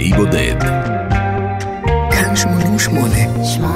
באי 0.00 0.12
בודד. 0.12 0.60
כאן 2.10 2.36
88. 2.36 3.14
88 3.44 3.69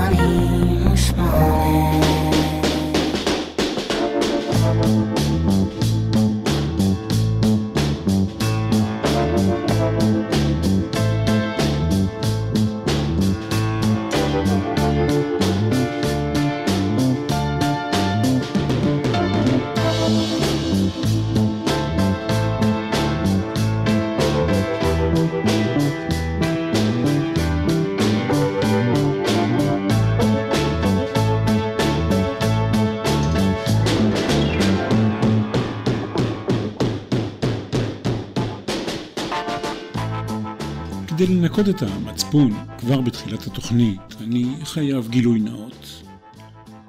לנקות 41.58 41.74
את 41.74 41.82
המצפון 41.82 42.52
כבר 42.78 43.00
בתחילת 43.00 43.46
התוכנית, 43.46 44.00
אני 44.20 44.54
חייב 44.64 45.08
גילוי 45.08 45.40
נאות. 45.40 46.02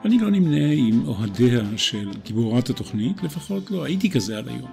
אני 0.06 0.20
לא 0.20 0.32
נמנה 0.32 0.72
עם 0.72 1.08
אוהדיה 1.08 1.64
של 1.78 2.12
גיבורת 2.24 2.70
התוכנית, 2.70 3.24
לפחות 3.24 3.72
לא 3.72 3.84
הייתי 3.84 4.10
כזה 4.10 4.38
עד 4.38 4.48
היום. 4.48 4.72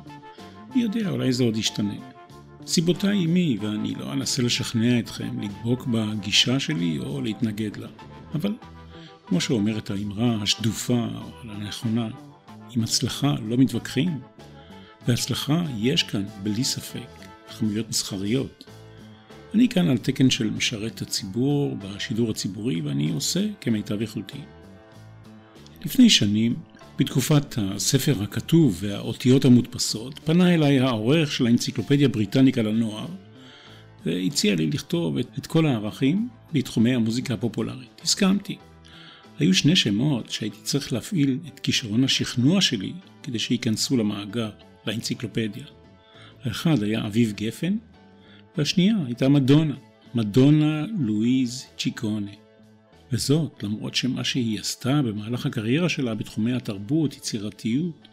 מי 0.74 0.82
יודע, 0.82 1.10
אולי 1.10 1.32
זה 1.32 1.44
עוד 1.44 1.56
ישתנה. 1.56 1.94
סיבותיי 2.66 3.18
עימי, 3.18 3.58
ואני 3.60 3.94
לא 3.94 4.12
אנסה 4.12 4.42
לשכנע 4.42 4.98
אתכם 4.98 5.40
לדבוק 5.40 5.86
בגישה 5.86 6.60
שלי 6.60 6.98
או 6.98 7.20
להתנגד 7.20 7.76
לה. 7.76 7.88
אבל, 8.34 8.54
כמו 9.26 9.40
שאומרת 9.40 9.90
האמרה 9.90 10.36
השדופה 10.42 11.06
או 11.44 11.50
הנכונה, 11.50 12.08
עם 12.76 12.82
הצלחה 12.82 13.34
לא 13.48 13.56
מתווכחים, 13.56 14.20
והצלחה 15.08 15.62
יש 15.76 16.02
כאן, 16.02 16.24
בלי 16.42 16.64
ספק, 16.64 17.08
חמויות 17.48 17.88
מסחריות. 17.88 18.71
אני 19.54 19.68
כאן 19.68 19.88
על 19.88 19.98
תקן 19.98 20.30
של 20.30 20.50
משרת 20.50 21.02
הציבור 21.02 21.76
בשידור 21.76 22.30
הציבורי 22.30 22.80
ואני 22.80 23.10
עושה 23.10 23.46
כמיטב 23.60 24.02
יכולתי. 24.02 24.38
לפני 25.84 26.10
שנים, 26.10 26.54
בתקופת 26.98 27.54
הספר 27.58 28.22
הכתוב 28.22 28.78
והאותיות 28.80 29.44
המודפסות, 29.44 30.18
פנה 30.24 30.54
אליי 30.54 30.80
העורך 30.80 31.32
של 31.32 31.46
האנציקלופדיה 31.46 32.08
בריטניקה 32.08 32.62
לנוער 32.62 33.06
והציע 34.06 34.54
לי 34.54 34.66
לכתוב 34.66 35.18
את, 35.18 35.26
את 35.38 35.46
כל 35.46 35.66
הערכים 35.66 36.28
בתחומי 36.52 36.94
המוזיקה 36.94 37.34
הפופולרית. 37.34 38.00
הסכמתי. 38.02 38.56
היו 39.38 39.54
שני 39.54 39.76
שמות 39.76 40.30
שהייתי 40.30 40.58
צריך 40.62 40.92
להפעיל 40.92 41.38
את 41.46 41.60
כישרון 41.60 42.04
השכנוע 42.04 42.60
שלי 42.60 42.92
כדי 43.22 43.38
שייכנסו 43.38 43.96
למאגר, 43.96 44.50
לאנציקלופדיה. 44.86 45.64
האחד 46.44 46.82
היה 46.82 47.06
אביב 47.06 47.32
גפן, 47.36 47.76
והשנייה 48.56 48.96
הייתה 49.06 49.28
מדונה, 49.28 49.74
מדונה 50.14 50.86
לואיז 50.98 51.66
צ'יקונה. 51.78 52.30
וזאת 53.12 53.62
למרות 53.62 53.94
שמה 53.94 54.24
שהיא 54.24 54.60
עשתה 54.60 55.02
במהלך 55.02 55.46
הקריירה 55.46 55.88
שלה 55.88 56.14
בתחומי 56.14 56.52
התרבות, 56.52 57.16
יצירתיות, 57.16 58.08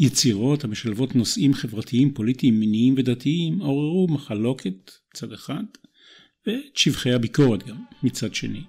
יצירות 0.00 0.64
המשלבות 0.64 1.16
נושאים 1.16 1.54
חברתיים, 1.54 2.14
פוליטיים, 2.14 2.60
מיניים 2.60 2.94
ודתיים, 2.96 3.58
עוררו 3.58 4.08
מחלוקת 4.10 4.90
מצד 5.14 5.32
אחד, 5.32 5.64
ואת 6.46 6.76
שבחי 6.76 7.12
הביקורת 7.12 7.66
גם 7.66 7.76
מצד 8.02 8.34
שני. 8.34 8.62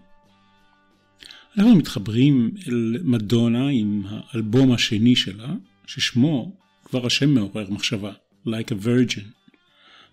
אנחנו 1.58 1.76
מתחברים 1.76 2.52
אל 2.68 2.98
מדונה 3.04 3.68
עם 3.68 4.04
האלבום 4.06 4.72
השני 4.72 5.16
שלה, 5.16 5.54
ששמו 5.88 6.58
כבר 6.84 7.06
השם 7.06 7.30
מעורר 7.30 7.70
מחשבה, 7.70 8.12
Like 8.48 8.72
a 8.72 8.86
Virgin. 8.86 9.35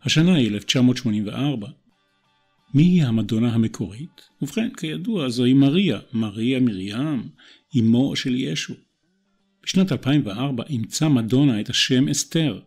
השנה 0.04 0.34
היא 0.34 0.48
1984. 0.48 1.68
מי 2.74 2.82
היא 2.82 3.04
המדונה 3.04 3.54
המקורית? 3.54 4.28
ובכן, 4.42 4.68
כידוע, 4.76 5.28
זוהי 5.28 5.52
מריה, 5.52 6.00
מריה 6.12 6.60
מרים, 6.60 7.28
אמו 7.78 8.16
של 8.16 8.34
ישו. 8.34 8.74
בשנת 9.62 9.92
2004 9.92 10.64
אימצה 10.68 11.08
מדונה 11.08 11.60
את 11.60 11.70
השם 11.70 12.08
אסתר. 12.08 12.60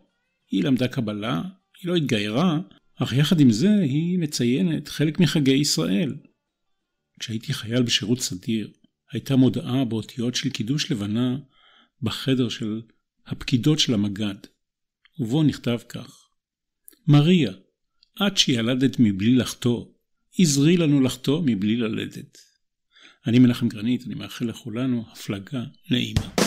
היא 0.50 0.64
למדה 0.64 0.88
קבלה, 0.88 1.42
היא 1.82 1.90
לא 1.90 1.96
התגיירה, 1.96 2.60
אך 2.96 3.12
יחד 3.12 3.40
עם 3.40 3.50
זה 3.50 3.74
היא 3.82 4.18
מציינת 4.18 4.88
חלק 4.88 5.20
מחגי 5.20 5.54
ישראל. 5.54 6.14
כשהייתי 7.20 7.54
חייל 7.54 7.82
בשירות 7.82 8.20
סדיר, 8.20 8.70
הייתה 9.12 9.36
מודעה 9.36 9.84
באותיות 9.84 10.34
של 10.34 10.50
קידוש 10.50 10.92
לבנה 10.92 11.38
בחדר 12.02 12.48
של 12.48 12.82
הפקידות 13.26 13.78
של 13.78 13.94
המג"ד, 13.94 14.34
ובו 15.18 15.42
נכתב 15.42 15.78
כך: 15.88 16.25
מריה, 17.08 17.52
את 18.26 18.36
שילדת 18.36 18.96
מבלי 18.98 19.34
לחטוא, 19.34 19.84
עזרי 20.38 20.76
לנו 20.76 21.00
לחטוא 21.00 21.42
מבלי 21.46 21.76
ללדת. 21.76 22.38
אני 23.26 23.38
מנחם 23.38 23.68
גרנית, 23.68 24.06
אני 24.06 24.14
מאחל 24.14 24.44
לכולנו 24.44 25.04
הפלגה 25.12 25.64
נעימה. 25.90 26.45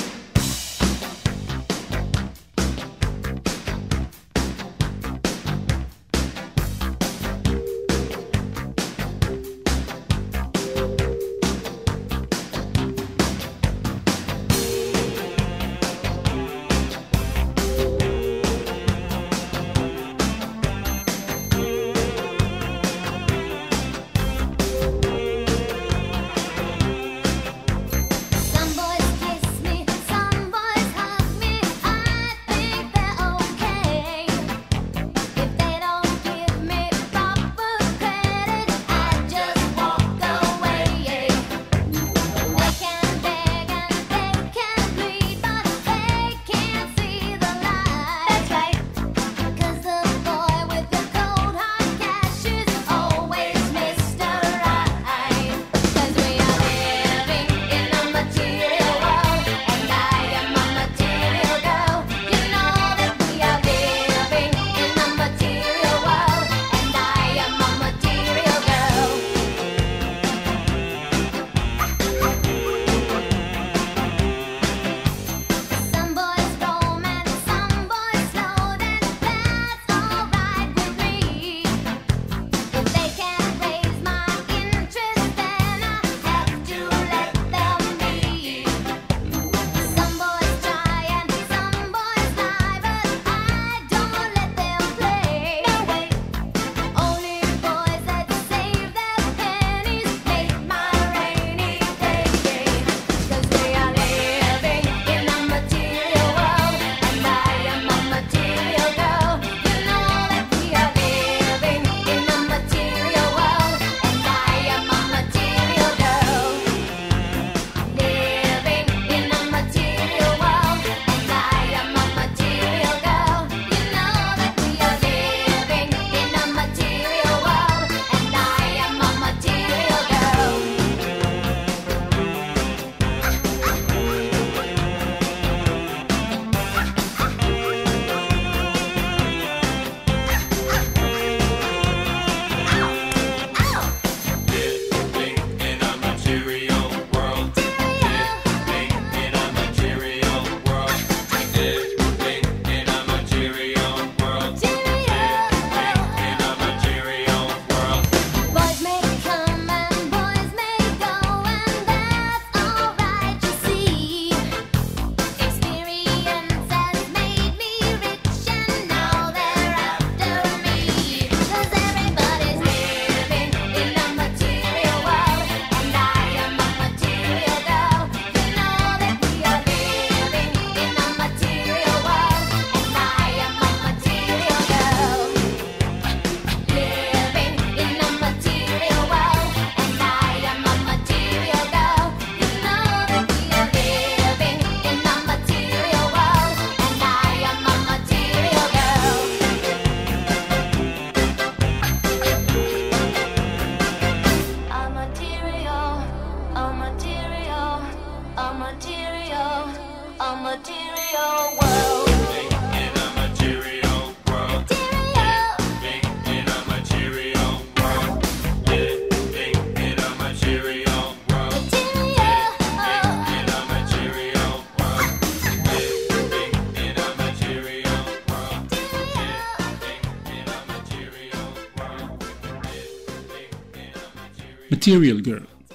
Material 234.80 235.26
Girl. 235.26 235.74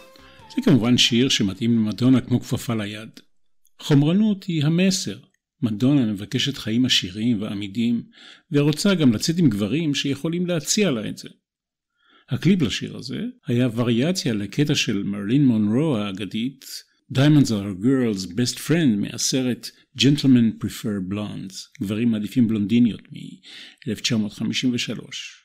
זה 0.57 0.63
כמובן 0.65 0.99
שיר 0.99 1.29
שמתאים 1.29 1.77
למדונה 1.77 2.21
כמו 2.21 2.41
כפפה 2.41 2.75
ליד. 2.75 3.09
חומרנות 3.81 4.45
היא 4.45 4.65
המסר. 4.65 5.19
מדונה 5.63 6.13
מבקשת 6.13 6.57
חיים 6.57 6.85
עשירים 6.85 7.43
ועמידים, 7.43 8.03
ורוצה 8.53 8.95
גם 8.95 9.13
לצאת 9.13 9.39
עם 9.39 9.49
גברים 9.49 9.95
שיכולים 9.95 10.47
להציע 10.47 10.91
לה 10.91 11.09
את 11.09 11.19
זה. 11.19 11.29
הקליפ 12.29 12.63
לשיר 12.63 12.97
הזה 12.97 13.21
היה 13.47 13.69
וריאציה 13.75 14.35
לקטע 14.35 14.75
של 14.75 15.03
מרלין 15.03 15.47
מונרו 15.47 15.97
האגדית 15.97 16.65
Diamonds 17.13 17.51
are 17.51 17.69
a 17.69 17.75
girl's 17.75 18.27
best 18.27 18.59
friend 18.59 18.99
מהסרט 18.99 19.71
Gentlemen 19.99 20.65
Prefer 20.65 21.13
Blondes, 21.13 21.55
גברים 21.81 22.11
מעדיפים 22.11 22.49
בלונדיניות 22.49 23.03
מ-1953. 23.13 25.44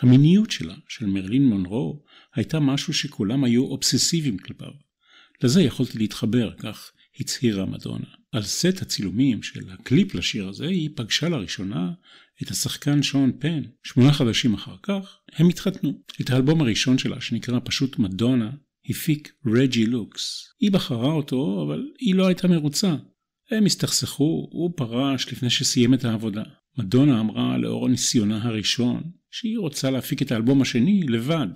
המיניות 0.00 0.50
שלה, 0.50 0.74
של 0.88 1.06
מרלין 1.06 1.46
מונרו, 1.46 2.02
הייתה 2.34 2.60
משהו 2.60 2.94
שכולם 2.94 3.44
היו 3.44 3.64
אובססיביים 3.64 4.38
כלפיו. 4.38 4.70
לזה 5.42 5.62
יכולתי 5.62 5.98
להתחבר, 5.98 6.50
כך 6.58 6.92
הצהירה 7.20 7.66
מדונה. 7.66 8.06
על 8.32 8.42
סט 8.42 8.82
הצילומים 8.82 9.42
של 9.42 9.70
הקליפ 9.70 10.14
לשיר 10.14 10.48
הזה, 10.48 10.66
היא 10.66 10.90
פגשה 10.94 11.28
לראשונה 11.28 11.92
את 12.42 12.50
השחקן 12.50 13.02
שון 13.02 13.32
פן. 13.38 13.62
שמונה 13.82 14.12
חודשים 14.12 14.54
אחר 14.54 14.76
כך, 14.82 15.18
הם 15.32 15.48
התחתנו. 15.48 16.02
את 16.20 16.30
האלבום 16.30 16.60
הראשון 16.60 16.98
שלה, 16.98 17.20
שנקרא 17.20 17.58
פשוט 17.64 17.98
מדונה, 17.98 18.50
הפיק 18.88 19.32
רג'י 19.46 19.86
לוקס. 19.86 20.54
היא 20.60 20.72
בחרה 20.72 21.12
אותו, 21.12 21.64
אבל 21.66 21.86
היא 21.98 22.14
לא 22.14 22.26
הייתה 22.26 22.48
מרוצה. 22.48 22.96
הם 23.50 23.66
הסתכסכו, 23.66 24.48
הוא 24.50 24.72
פרש 24.76 25.32
לפני 25.32 25.50
שסיים 25.50 25.94
את 25.94 26.04
העבודה. 26.04 26.42
מדונה 26.78 27.20
אמרה 27.20 27.58
לאור 27.58 27.88
ניסיונה 27.88 28.44
הראשון, 28.44 29.02
שהיא 29.30 29.58
רוצה 29.58 29.90
להפיק 29.90 30.22
את 30.22 30.32
האלבום 30.32 30.62
השני 30.62 31.02
לבד. 31.02 31.48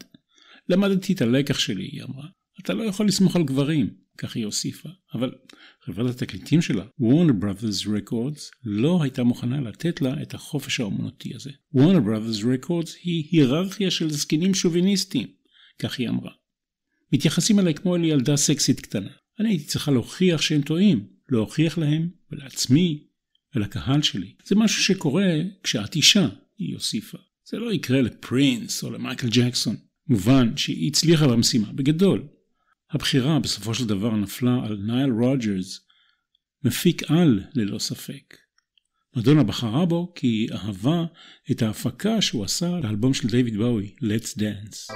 למדתי 0.69 1.12
את 1.12 1.22
הלקח 1.22 1.58
שלי, 1.58 1.84
היא 1.84 2.02
אמרה. 2.02 2.26
אתה 2.60 2.74
לא 2.74 2.82
יכול 2.82 3.06
לסמוך 3.06 3.36
על 3.36 3.42
גברים, 3.42 3.90
כך 4.19 4.36
היא 4.36 4.44
הוסיפה. 4.44 4.88
אבל 5.14 5.32
חברת 5.84 6.22
התקליטים 6.22 6.62
שלה, 6.62 6.84
Warner 7.00 7.44
Brothers 7.44 7.86
Records, 7.86 8.40
לא 8.64 9.02
הייתה 9.02 9.22
מוכנה 9.22 9.60
לתת 9.60 10.02
לה 10.02 10.22
את 10.22 10.34
החופש 10.34 10.80
האומנותי 10.80 11.34
הזה. 11.34 11.50
Warner 11.76 12.06
Brothers 12.06 12.42
Records 12.42 12.90
היא 13.02 13.28
היררכיה 13.30 13.90
של 13.90 14.10
זקנים 14.10 14.54
שוביניסטים, 14.54 15.28
כך 15.78 15.98
היא 15.98 16.08
אמרה. 16.08 16.32
מתייחסים 17.12 17.58
אליי 17.58 17.74
כמו 17.74 17.96
אל 17.96 18.04
ילדה 18.04 18.36
סקסית 18.36 18.80
קטנה. 18.80 19.10
אני 19.40 19.48
הייתי 19.48 19.64
צריכה 19.64 19.90
להוכיח 19.90 20.42
שהם 20.42 20.62
טועים, 20.62 21.06
להוכיח 21.28 21.78
להם 21.78 22.08
ולעצמי 22.30 23.04
ולקהל 23.54 24.02
שלי. 24.02 24.32
זה 24.44 24.54
משהו 24.54 24.82
שקורה 24.82 25.32
כשאת 25.62 25.94
אישה, 25.94 26.28
היא 26.58 26.75
הוסיפה. 26.75 27.19
זה 27.44 27.58
לא 27.58 27.72
יקרה 27.72 28.02
לפרינס 28.02 28.84
או 28.84 28.90
למייקל 28.90 29.28
ג'קסון. 29.31 29.76
מובן 30.08 30.56
שהיא 30.56 30.88
הצליחה 30.88 31.28
במשימה 31.28 31.72
בגדול. 31.72 32.22
הבחירה 32.90 33.38
בסופו 33.38 33.75
של 33.75 33.87
דבר 33.87 34.16
נפלה 34.16 34.60
על 34.64 34.76
נייל 34.76 35.10
רוג'רס, 35.10 35.81
מפיק 36.64 37.10
על 37.10 37.40
ללא 37.54 37.78
ספק. 37.78 38.37
מדונה 39.16 39.43
בחרה 39.43 39.87
בו 39.87 40.12
כי 40.14 40.26
היא 40.26 40.52
אהבה 40.52 41.05
את 41.50 41.62
ההפקה 41.62 42.20
שהוא 42.20 42.44
עשה 42.44 42.81
לאלבום 42.82 43.15
של 43.15 43.29
דיוויד 43.29 43.56
באוי, 43.56 43.94
Let's 44.00 44.38
Dance. 44.38 44.93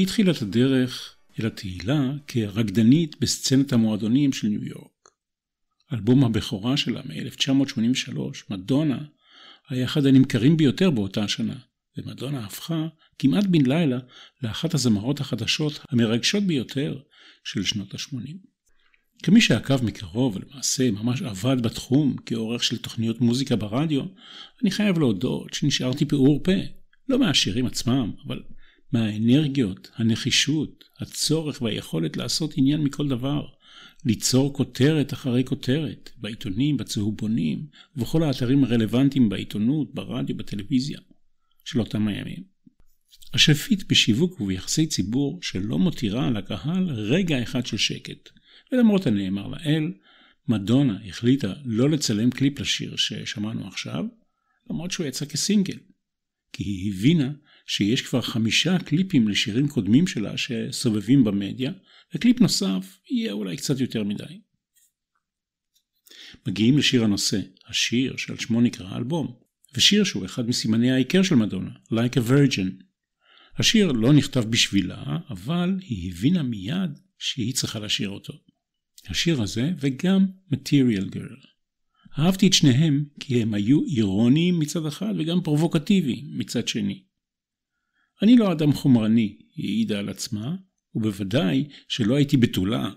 היא 0.00 0.06
התחילה 0.06 0.32
את 0.32 0.42
הדרך 0.42 1.16
אל 1.40 1.46
התהילה 1.46 2.12
כרקדנית 2.26 3.20
בסצנת 3.20 3.72
המועדונים 3.72 4.32
של 4.32 4.48
ניו 4.48 4.64
יורק. 4.64 5.08
אלבום 5.92 6.24
הבכורה 6.24 6.76
שלה 6.76 7.00
מ-1983, 7.02 8.18
מדונה, 8.50 8.98
היה 9.68 9.84
אחד 9.84 10.06
הנמכרים 10.06 10.56
ביותר 10.56 10.90
באותה 10.90 11.24
השנה, 11.24 11.54
ומדונה 11.96 12.44
הפכה 12.44 12.86
כמעט 13.18 13.44
בן 13.46 13.66
לילה 13.66 13.98
לאחת 14.42 14.74
הזמרות 14.74 15.20
החדשות 15.20 15.80
המרגשות 15.90 16.42
ביותר 16.42 16.98
של 17.44 17.64
שנות 17.64 17.94
ה-80. 17.94 18.36
כמי 19.22 19.40
שעקב 19.40 19.84
מקרוב 19.84 20.36
ולמעשה 20.36 20.90
ממש 20.90 21.22
עבד 21.22 21.62
בתחום 21.62 22.16
כעורך 22.26 22.64
של 22.64 22.78
תוכניות 22.78 23.20
מוזיקה 23.20 23.56
ברדיו, 23.56 24.02
אני 24.62 24.70
חייב 24.70 24.98
להודות 24.98 25.54
שנשארתי 25.54 26.04
פעור 26.04 26.42
פה, 26.42 26.52
לא 27.08 27.18
מהשירים 27.18 27.66
עצמם, 27.66 28.12
אבל 28.26 28.42
מהאנרגיות, 28.92 29.90
הנחישות, 29.96 30.84
הצורך 31.00 31.62
והיכולת 31.62 32.16
לעשות 32.16 32.52
עניין 32.56 32.80
מכל 32.80 33.08
דבר, 33.08 33.46
ליצור 34.04 34.54
כותרת 34.54 35.12
אחרי 35.12 35.44
כותרת, 35.44 36.10
בעיתונים, 36.16 36.76
בצהובונים, 36.76 37.66
ובכל 37.96 38.22
האתרים 38.22 38.64
הרלוונטיים 38.64 39.28
בעיתונות, 39.28 39.94
ברדיו, 39.94 40.36
בטלוויזיה, 40.36 40.98
של 41.64 41.80
אותם 41.80 42.08
הימים. 42.08 42.44
השפית 43.34 43.88
בשיווק 43.88 44.40
וביחסי 44.40 44.86
ציבור 44.86 45.38
שלא 45.42 45.78
מותירה 45.78 46.30
לקהל 46.30 46.88
רגע 46.90 47.42
אחד 47.42 47.66
של 47.66 47.76
שקט. 47.76 48.28
ולמרות 48.72 49.06
הנאמר 49.06 49.46
לאל, 49.46 49.92
מדונה 50.48 50.98
החליטה 51.08 51.52
לא 51.64 51.90
לצלם 51.90 52.30
קליפ 52.30 52.60
לשיר 52.60 52.96
ששמענו 52.96 53.66
עכשיו, 53.68 54.04
למרות 54.70 54.90
שהוא 54.90 55.06
יצא 55.06 55.24
כסינגל. 55.26 55.78
כי 56.52 56.64
היא 56.64 56.92
הבינה 56.92 57.32
שיש 57.72 58.02
כבר 58.02 58.20
חמישה 58.20 58.78
קליפים 58.78 59.28
לשירים 59.28 59.68
קודמים 59.68 60.06
שלה 60.06 60.36
שסובבים 60.36 61.24
במדיה, 61.24 61.72
וקליפ 62.14 62.40
נוסף 62.40 62.98
יהיה 63.10 63.32
אולי 63.32 63.56
קצת 63.56 63.80
יותר 63.80 64.04
מדי. 64.04 64.40
מגיעים 66.46 66.78
לשיר 66.78 67.04
הנושא, 67.04 67.40
השיר 67.66 68.16
שעל 68.16 68.38
שמו 68.38 68.60
נקרא 68.60 68.86
האלבום, 68.86 69.34
ושיר 69.74 70.04
שהוא 70.04 70.24
אחד 70.24 70.48
מסימני 70.48 70.90
העיקר 70.90 71.22
של 71.22 71.34
מדונה, 71.34 71.70
Like 71.92 72.16
a 72.16 72.30
Virgin. 72.30 72.82
השיר 73.58 73.92
לא 73.92 74.12
נכתב 74.12 74.44
בשבילה, 74.50 75.04
אבל 75.30 75.78
היא 75.80 76.12
הבינה 76.12 76.42
מיד 76.42 76.98
שהיא 77.18 77.54
צריכה 77.54 77.78
לשיר 77.78 78.08
אותו. 78.08 78.32
השיר 79.08 79.42
הזה 79.42 79.72
וגם 79.78 80.26
Material 80.52 81.14
Girl. 81.14 81.46
אהבתי 82.18 82.46
את 82.46 82.52
שניהם 82.52 83.04
כי 83.20 83.42
הם 83.42 83.54
היו 83.54 83.80
אירוניים 83.96 84.58
מצד 84.58 84.86
אחד 84.86 85.14
וגם 85.18 85.40
פרובוקטיביים 85.40 86.38
מצד 86.38 86.68
שני. 86.68 87.09
אני 88.22 88.36
לא 88.36 88.52
אדם 88.52 88.72
חומרני, 88.72 89.38
היא 89.54 89.68
העידה 89.68 89.98
על 89.98 90.08
עצמה, 90.08 90.56
ובוודאי 90.94 91.68
שלא 91.88 92.16
הייתי 92.16 92.36
בתולה. 92.36 92.90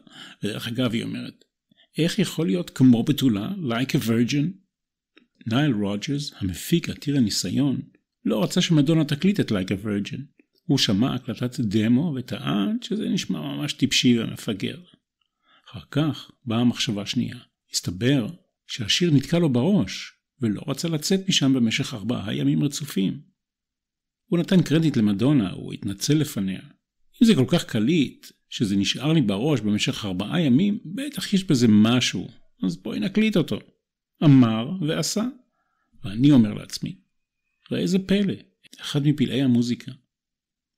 ודרך 0.43 0.67
אגב, 0.67 0.93
היא 0.93 1.03
אומרת, 1.03 1.45
איך 1.97 2.19
יכול 2.19 2.47
להיות 2.47 2.69
כמו 2.69 3.03
בתולה, 3.03 3.51
like 3.57 3.89
a 3.89 4.07
virgin? 4.07 4.45
נייל 5.47 5.71
רוג'רס, 5.71 6.33
המפיק 6.37 6.89
עתיר 6.89 7.17
הניסיון, 7.17 7.81
לא 8.25 8.43
רצה 8.43 8.61
שמדונה 8.61 9.05
תקליט 9.05 9.39
את 9.39 9.51
like 9.51 9.71
a 9.71 9.85
virgin. 9.85 10.21
הוא 10.65 10.77
שמע 10.77 11.13
הקלטת 11.15 11.59
דמו 11.59 12.15
וטען 12.17 12.77
שזה 12.81 13.09
נשמע 13.09 13.41
ממש 13.41 13.73
טיפשי 13.73 14.19
ומפגר. 14.19 14.77
אחר 15.69 15.79
כך 15.91 16.31
באה 16.45 16.59
המחשבה 16.59 17.05
שנייה. 17.05 17.37
הסתבר 17.71 18.27
שהשיר 18.67 19.11
נתקע 19.11 19.39
לו 19.39 19.49
בראש, 19.49 20.11
ולא 20.41 20.61
רצה 20.67 20.87
לצאת 20.87 21.29
משם 21.29 21.53
במשך 21.53 21.93
ארבעה 21.93 22.35
ימים 22.35 22.63
רצופים. 22.63 23.32
הוא 24.33 24.39
נתן 24.39 24.61
קרדיט 24.61 24.97
למדונה, 24.97 25.51
הוא 25.51 25.73
התנצל 25.73 26.13
לפניה. 26.13 26.61
אם 27.21 27.27
זה 27.27 27.35
כל 27.35 27.45
כך 27.47 27.65
קליט, 27.65 28.27
שזה 28.49 28.75
נשאר 28.75 29.13
לי 29.13 29.21
בראש 29.21 29.61
במשך 29.61 30.05
ארבעה 30.05 30.41
ימים, 30.41 30.79
בטח 30.85 31.33
יש 31.33 31.43
בזה 31.43 31.67
משהו, 31.69 32.27
אז 32.63 32.77
בואי 32.77 32.99
נקליט 32.99 33.37
אותו. 33.37 33.59
אמר 34.23 34.71
ועשה. 34.87 35.23
ואני 36.03 36.31
אומר 36.31 36.53
לעצמי, 36.53 36.95
ראה 37.71 37.81
איזה 37.81 37.99
פלא, 37.99 38.33
אחד 38.81 39.07
מפלאי 39.07 39.41
המוזיקה. 39.41 39.91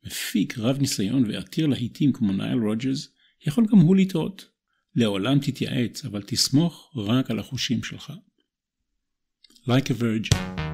מפיק 0.05 0.57
רב 0.57 0.77
ניסיון 0.79 1.31
ועתיר 1.31 1.67
להיטים 1.67 2.13
כמו 2.13 2.33
נייל 2.33 2.57
רוג'רס, 2.57 3.07
יכול 3.47 3.65
גם 3.71 3.77
הוא 3.77 3.95
לטעות. 3.95 4.45
לעולם 4.95 5.39
תתייעץ, 5.39 6.05
אבל 6.05 6.21
תסמוך 6.21 6.93
רק 6.95 7.31
על 7.31 7.39
החושים 7.39 7.83
שלך. 7.83 8.13
Like 9.67 9.89
a 9.89 9.93
virgin. 9.93 10.64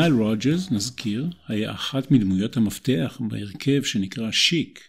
נייל 0.00 0.12
רוג'רס, 0.12 0.70
נזכיר, 0.70 1.26
היה 1.48 1.72
אחת 1.72 2.10
מדמויות 2.10 2.56
המפתח 2.56 3.20
בהרכב 3.28 3.82
שנקרא 3.82 4.30
Chic. 4.30 4.80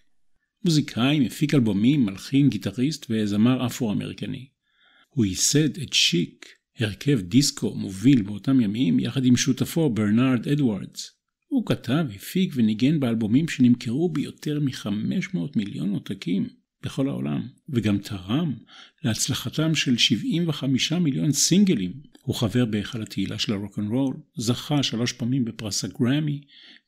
מוזיקאי, 0.65 1.19
מפיק 1.19 1.53
אלבומים, 1.53 2.05
מלחין, 2.05 2.49
גיטריסט 2.49 3.05
וזמר 3.09 3.65
אפרו-אמריקני. 3.65 4.47
הוא 5.09 5.25
ייסד 5.25 5.77
את 5.77 5.93
Chic, 5.93 6.45
הרכב 6.79 7.21
דיסקו 7.21 7.75
מוביל 7.75 8.21
באותם 8.21 8.61
ימים, 8.61 8.99
יחד 8.99 9.25
עם 9.25 9.37
שותפו 9.37 9.89
ברנארד 9.89 10.47
אדוארדס. 10.47 11.11
הוא 11.47 11.65
כתב, 11.65 12.05
הפיק 12.15 12.51
וניגן 12.55 12.99
באלבומים 12.99 13.47
שנמכרו 13.47 14.09
ביותר 14.09 14.59
מ-500 14.59 15.37
מיליון 15.55 15.89
עותקים 15.89 16.47
בכל 16.83 17.09
העולם, 17.09 17.47
וגם 17.69 17.97
תרם 17.97 18.53
להצלחתם 19.03 19.75
של 19.75 19.97
75 19.97 20.93
מיליון 20.93 21.31
סינגלים. 21.31 22.10
הוא 22.21 22.35
חבר 22.35 22.65
בהיכל 22.65 23.01
התהילה 23.01 23.39
של 23.39 23.53
הרוקנרול, 23.53 24.15
זכה 24.35 24.83
שלוש 24.83 25.13
פעמים 25.13 25.45
בפרס 25.45 25.83
הגרמי, 25.83 26.41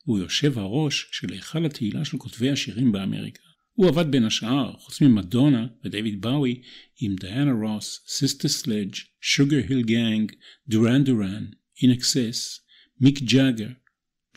והוא 0.06 0.18
יושב 0.18 0.58
הראש 0.58 1.08
של 1.12 1.32
היכל 1.32 1.66
התהילה 1.66 2.04
של 2.04 2.18
כותבי 2.18 2.50
השירים 2.50 2.92
באמריקה. 2.92 3.42
הוא 3.72 3.88
עבד 3.88 4.10
בין 4.10 4.24
השאר, 4.24 4.72
חוץ 4.78 5.00
ממדונה 5.00 5.66
ודייוויד 5.84 6.20
באוי, 6.20 6.62
עם 7.00 7.16
דיאנה 7.16 7.52
רוס, 7.52 8.04
Sister 8.08 8.48
Sledge, 8.48 8.94
Sugarhill 9.20 9.82
Gang, 9.82 10.32
Duran 10.68 11.04
Duran, 11.04 11.46
INXS, 11.82 12.60
מיק 13.00 13.22
ג'אגר, 13.22 13.68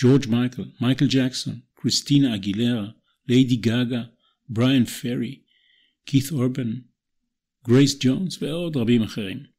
ג'ורג' 0.02 0.28
מייקל, 0.30 0.66
מייקל 0.82 1.08
ג'קסון, 1.10 1.60
קריסטינה 1.76 2.36
אגילרה, 2.36 2.90
ליידי 3.28 3.56
גאגה, 3.56 4.04
בריאן 4.50 4.86
פרי, 4.86 5.42
כית 6.06 6.32
אורבן, 6.32 6.74
גרייס 7.68 7.98
ג'ונס 8.00 8.42
ועוד 8.42 8.78
רבים 8.78 9.04
אחרים. 9.04 9.57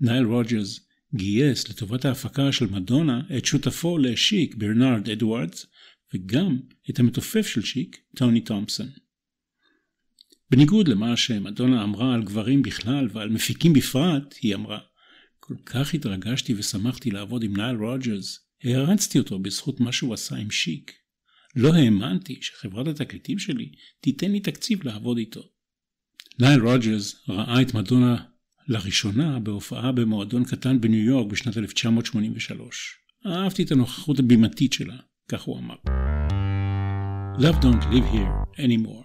נייל 0.00 0.24
רוג'רס 0.24 0.80
גייס 1.14 1.68
לטובת 1.68 2.04
ההפקה 2.04 2.52
של 2.52 2.66
מדונה 2.66 3.22
את 3.36 3.44
שותפו 3.44 3.98
ל 3.98 4.09
Chic 4.09 4.54
ברנארד 4.54 5.10
אדוארדס 5.10 5.66
וגם 6.14 6.58
את 6.90 6.98
המתופף 6.98 7.46
של 7.46 7.62
Chic, 7.62 7.96
טוני 8.16 8.40
תומפסון. 8.40 8.90
בניגוד 10.50 10.88
למה 10.88 11.16
שמדונה 11.16 11.84
אמרה 11.84 12.14
על 12.14 12.22
גברים 12.22 12.62
בכלל 12.62 13.08
ועל 13.12 13.28
מפיקים 13.28 13.72
בפרט, 13.72 14.34
היא 14.40 14.54
אמרה, 14.54 14.78
כל 15.40 15.54
כך 15.66 15.94
התרגשתי 15.94 16.54
ושמחתי 16.54 17.10
לעבוד 17.10 17.42
עם 17.42 17.56
נייל 17.56 17.76
רוג'רס, 17.76 18.38
הערצתי 18.64 19.18
אותו 19.18 19.38
בזכות 19.38 19.80
מה 19.80 19.92
שהוא 19.92 20.14
עשה 20.14 20.36
עם 20.36 20.50
Chic. 20.50 20.92
לא 21.56 21.74
האמנתי 21.74 22.38
שחברת 22.42 22.86
התקליטים 22.86 23.38
שלי 23.38 23.72
תיתן 24.00 24.32
לי 24.32 24.40
תקציב 24.40 24.84
לעבוד 24.84 25.18
איתו. 25.18 25.42
נייל 26.38 26.60
רוג'רס 26.60 27.16
ראה 27.28 27.62
את 27.62 27.74
מדונה 27.74 28.24
לראשונה 28.68 29.38
בהופעה 29.38 29.92
במועדון 29.92 30.44
קטן 30.44 30.80
בניו 30.80 31.04
יורק 31.04 31.32
בשנת 31.32 31.56
1983. 31.56 32.98
אהבתי 33.26 33.62
את 33.62 33.72
הנוכחות 33.72 34.18
הבימתית 34.18 34.72
שלה, 34.72 34.96
כך 35.28 35.42
הוא 35.42 35.58
אמר. 35.58 35.74
Love 37.38 37.60
don't 37.62 37.84
live 37.84 38.14
here 38.14 38.60
anymore. 38.60 39.03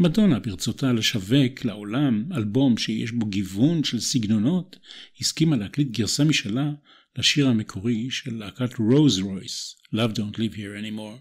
מדונה 0.00 0.38
ברצותה 0.38 0.92
לשווק 0.92 1.64
לעולם 1.64 2.24
אלבום 2.36 2.76
שיש 2.76 3.12
בו 3.12 3.26
גיוון 3.26 3.84
של 3.84 4.00
סגנונות, 4.00 4.78
הסכימה 5.20 5.56
להקליט 5.56 5.90
גרסה 5.90 6.24
משלה 6.24 6.72
לשיר 7.18 7.48
המקורי 7.48 8.10
של 8.10 8.34
להקת 8.34 8.78
רוז 8.78 9.18
רויס, 9.18 9.76
Love 9.94 10.16
Don't 10.16 10.36
Live 10.36 10.54
Here 10.54 10.82
Anymore. 10.82 11.20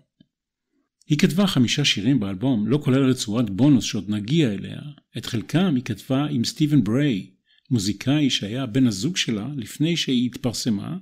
היא 1.07 1.17
כתבה 1.17 1.47
חמישה 1.47 1.85
שירים 1.85 2.19
באלבום, 2.19 2.67
לא 2.67 2.79
כולל 2.83 3.09
רצועת 3.09 3.49
בונוס 3.49 3.85
שעוד 3.85 4.09
נגיע 4.09 4.53
אליה. 4.53 4.81
את 5.17 5.25
חלקם 5.25 5.75
היא 5.75 5.83
כתבה 5.83 6.25
עם 6.25 6.43
סטיבן 6.43 6.83
בריי, 6.83 7.31
מוזיקאי 7.71 8.29
שהיה 8.29 8.65
בן 8.65 8.87
הזוג 8.87 9.17
שלה 9.17 9.47
לפני 9.57 9.97
שהיא 9.97 10.25
התפרסמה, 10.25 10.97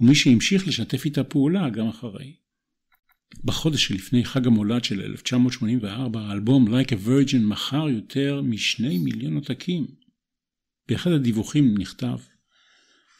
ומי 0.00 0.14
שהמשיך 0.14 0.68
לשתף 0.68 1.04
איתה 1.04 1.24
פעולה 1.24 1.70
גם 1.70 1.88
אחרי. 1.88 2.43
בחודש 3.44 3.86
שלפני 3.86 4.24
חג 4.24 4.46
המולד 4.46 4.84
של 4.84 5.00
1984, 5.00 6.20
האלבום 6.20 6.68
Like 6.68 6.88
a 6.88 7.06
Virgin 7.06 7.38
מכר 7.38 7.88
יותר 7.88 8.42
משני 8.42 8.98
מיליון 8.98 9.34
עותקים. 9.34 9.86
באחד 10.88 11.10
הדיווחים 11.10 11.78
נכתב 11.78 12.18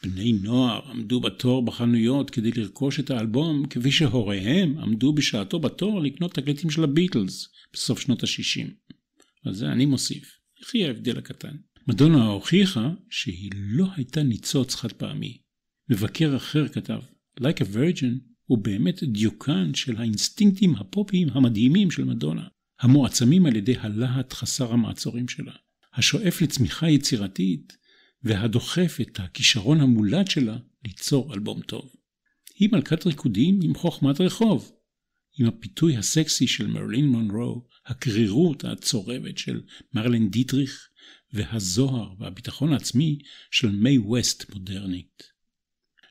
בני 0.03 0.33
נוער 0.33 0.91
עמדו 0.91 1.19
בתור 1.19 1.65
בחנויות 1.65 2.29
כדי 2.29 2.51
לרכוש 2.51 2.99
את 2.99 3.09
האלבום, 3.09 3.65
כפי 3.65 3.91
שהוריהם 3.91 4.77
עמדו 4.77 5.13
בשעתו 5.13 5.59
בתור 5.59 6.01
לקנות 6.01 6.33
תקליטים 6.33 6.69
של 6.69 6.83
הביטלס 6.83 7.47
בסוף 7.73 7.99
שנות 7.99 8.23
ה-60. 8.23 8.69
על 9.45 9.53
זה 9.53 9.71
אני 9.71 9.85
מוסיף, 9.85 10.37
יחי 10.61 10.85
ההבדל 10.85 11.17
הקטן. 11.17 11.55
מדונה 11.87 12.25
הוכיחה 12.25 12.91
שהיא 13.09 13.51
לא 13.55 13.85
הייתה 13.95 14.23
ניצוץ 14.23 14.75
חד 14.75 14.91
פעמי. 14.91 15.37
מבקר 15.89 16.35
אחר 16.35 16.67
כתב, 16.67 16.99
Like 17.39 17.59
a 17.59 17.75
Virgin 17.75 18.34
הוא 18.45 18.57
באמת 18.57 19.03
דיוקן 19.03 19.73
של 19.73 19.97
האינסטינקטים 19.97 20.75
הפופיים 20.75 21.29
המדהימים 21.31 21.91
של 21.91 22.03
מדונה, 22.03 22.47
המועצמים 22.79 23.45
על 23.45 23.55
ידי 23.55 23.75
הלהט 23.77 24.33
חסר 24.33 24.73
המעצורים 24.73 25.27
שלה, 25.27 25.53
השואף 25.93 26.41
לצמיחה 26.41 26.89
יצירתית 26.89 27.77
והדוחף 28.23 28.97
את 29.01 29.19
הכישרון 29.19 29.81
המולד 29.81 30.27
שלה 30.27 30.57
ליצור 30.85 31.33
אלבום 31.33 31.61
טוב. 31.61 31.95
היא 32.59 32.69
מלכת 32.71 33.05
ריקודים 33.05 33.59
עם 33.63 33.75
חוכמת 33.75 34.21
רחוב, 34.21 34.71
עם 35.39 35.47
הפיתוי 35.47 35.97
הסקסי 35.97 36.47
של 36.47 36.67
מרלין 36.67 37.07
מונרו, 37.07 37.67
הקרירות 37.85 38.63
הצורבת 38.63 39.37
של 39.37 39.61
מרלין 39.93 40.29
דיטריך, 40.29 40.89
והזוהר 41.33 42.13
והביטחון 42.19 42.73
העצמי 42.73 43.19
של 43.51 43.69
מיי 43.69 43.97
ווסט 43.97 44.49
מודרנית. 44.53 45.23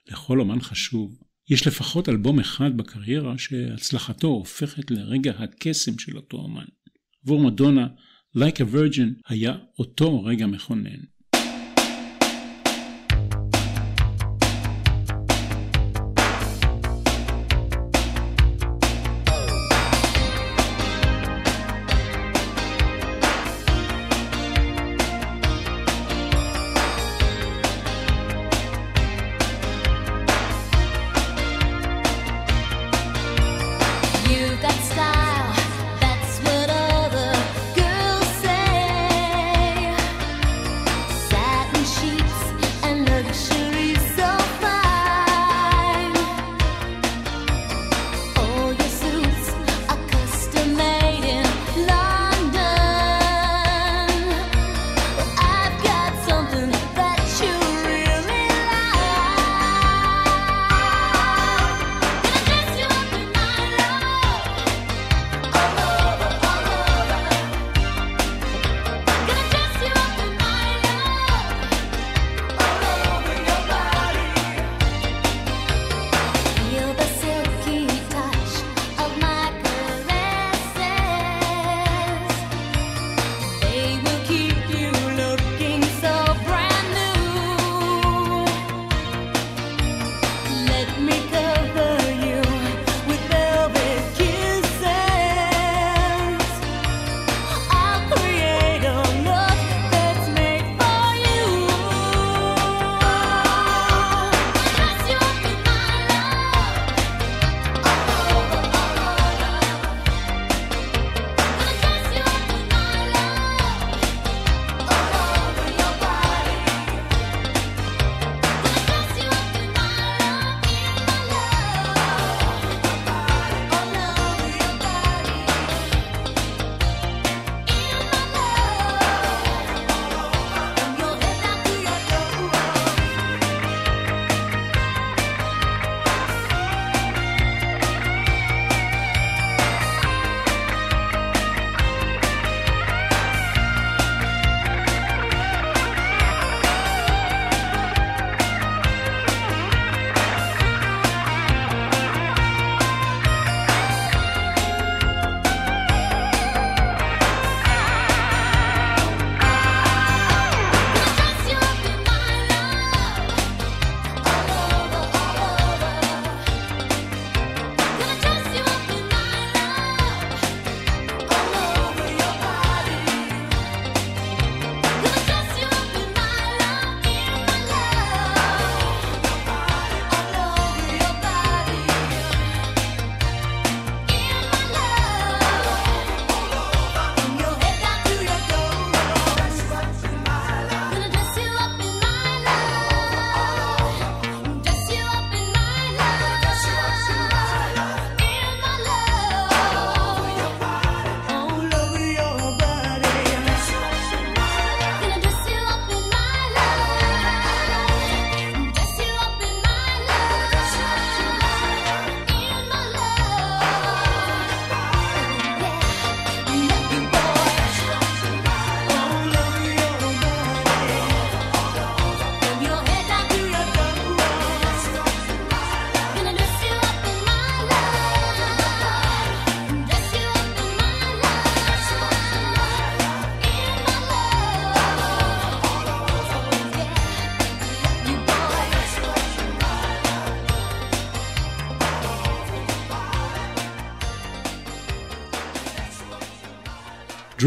לכל 0.07 0.41
אומן 0.41 0.61
חשוב, 0.61 1.23
יש 1.49 1.67
לפחות 1.67 2.09
אלבום 2.09 2.41
אחד 2.41 2.77
בקריירה 2.77 3.39
שהצלחתו 3.39 4.29
הופכת 4.29 4.91
לרגע 4.91 5.33
הקסם 5.39 5.99
של 5.99 6.17
אותו 6.17 6.37
אומן. 6.37 6.65
עבור 7.25 7.41
מדונה, 7.41 7.87
Like 8.37 8.57
a 8.57 8.75
Virgin 8.75 9.21
היה 9.29 9.57
אותו 9.79 10.25
רגע 10.25 10.47
מכונן. 10.47 11.14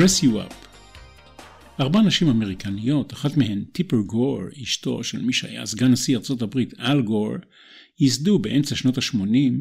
Dress 0.07 0.23
You 0.23 0.27
Up. 0.27 0.53
ארבע 1.79 2.01
נשים 2.01 2.29
אמריקניות, 2.29 3.13
אחת 3.13 3.37
מהן 3.37 3.63
טיפר 3.71 3.97
גור, 3.97 4.41
אשתו 4.63 5.03
של 5.03 5.21
מי 5.21 5.33
שהיה 5.33 5.65
סגן 5.65 5.91
נשיא 5.91 6.17
ארצות 6.17 6.41
הברית, 6.41 6.79
אל 6.79 7.01
גור, 7.01 7.33
ייסדו 7.99 8.39
באמצע 8.39 8.75
שנות 8.75 8.97
ה-80 8.97 9.53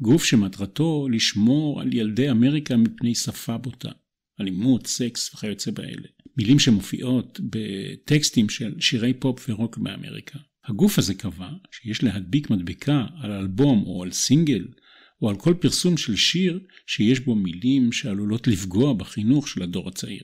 גוף 0.00 0.24
שמטרתו 0.24 1.08
לשמור 1.12 1.80
על 1.80 1.94
ילדי 1.94 2.30
אמריקה 2.30 2.76
מפני 2.76 3.14
שפה 3.14 3.58
בוטה, 3.58 3.90
אלימות, 4.40 4.86
סקס 4.86 5.34
וכיוצא 5.34 5.70
באלה. 5.70 6.08
מילים 6.36 6.58
שמופיעות 6.58 7.40
בטקסטים 7.42 8.48
של 8.48 8.74
שירי 8.80 9.14
פופ 9.14 9.46
ורוק 9.48 9.78
באמריקה. 9.78 10.38
הגוף 10.64 10.98
הזה 10.98 11.14
קבע 11.14 11.50
שיש 11.70 12.02
להדביק 12.02 12.50
מדבקה 12.50 13.06
על 13.22 13.32
אלבום 13.32 13.82
או 13.86 14.02
על 14.02 14.10
סינגל 14.10 14.64
או 15.22 15.30
על 15.30 15.36
כל 15.36 15.54
פרסום 15.60 15.96
של 15.96 16.16
שיר 16.16 16.60
שיש 16.86 17.20
בו 17.20 17.34
מילים 17.34 17.92
שעלולות 17.92 18.46
לפגוע 18.46 18.92
בחינוך 18.92 19.48
של 19.48 19.62
הדור 19.62 19.88
הצעיר. 19.88 20.22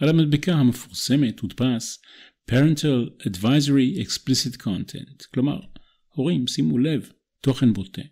על 0.00 0.08
המדבקה 0.08 0.54
המפורסמת 0.54 1.40
הודפס 1.40 2.02
Parental 2.50 3.26
Advisory 3.28 4.06
Explicit 4.06 4.56
Content, 4.62 5.26
כלומר, 5.34 5.60
הורים, 6.08 6.46
שימו 6.46 6.78
לב, 6.78 7.10
תוכן 7.40 7.72
בוטה. 7.72 8.02